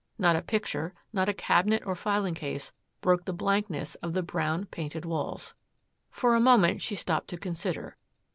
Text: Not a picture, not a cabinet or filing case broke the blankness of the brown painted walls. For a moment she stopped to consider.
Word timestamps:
Not 0.17 0.35
a 0.35 0.41
picture, 0.41 0.95
not 1.13 1.29
a 1.29 1.33
cabinet 1.35 1.83
or 1.85 1.93
filing 1.95 2.33
case 2.33 2.71
broke 3.01 3.25
the 3.25 3.33
blankness 3.33 3.93
of 4.01 4.13
the 4.13 4.23
brown 4.23 4.65
painted 4.65 5.05
walls. 5.05 5.53
For 6.09 6.33
a 6.33 6.39
moment 6.39 6.81
she 6.81 6.95
stopped 6.95 7.27
to 7.27 7.37
consider. 7.37 7.97